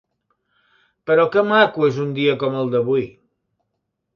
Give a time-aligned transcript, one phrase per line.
[1.11, 3.07] Però que maco és un dia com el d'avui!